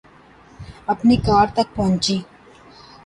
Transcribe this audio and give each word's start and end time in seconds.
اپنی 0.93 1.15
کار 1.27 1.47
تک 1.55 1.67
پہنچی 1.75 2.17